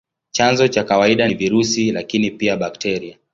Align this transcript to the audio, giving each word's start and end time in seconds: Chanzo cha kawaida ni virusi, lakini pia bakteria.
Chanzo 0.31 0.67
cha 0.67 0.83
kawaida 0.83 1.27
ni 1.27 1.33
virusi, 1.33 1.91
lakini 1.91 2.31
pia 2.31 2.57
bakteria. 2.57 3.17